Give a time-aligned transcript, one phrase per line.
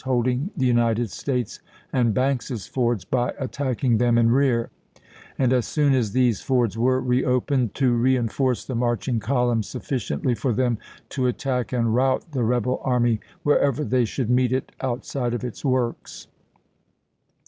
[0.03, 1.59] holding the United States
[1.93, 4.71] and Banks's Fords by at tacking them in rear,
[5.37, 10.33] and as soon as these fords were re opened to reenforce the marching columns sufficiently
[10.33, 10.79] for them
[11.09, 15.63] to attack and rout the rebel army wherever they should meet it outside of its
[15.63, 16.25] works.